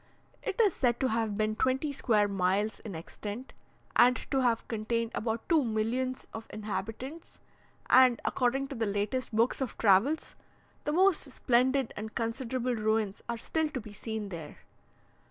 [0.41, 3.53] It is said to have been twenty square miles in extent,
[3.95, 7.39] and to have contained about two millions of inhabitants,
[7.87, 10.33] and, according to the latest books of travels,
[10.85, 14.65] the most splendid and considerable ruins are still to be seen there.